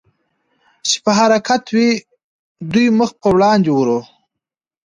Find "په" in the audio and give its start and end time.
1.03-1.11, 3.21-3.27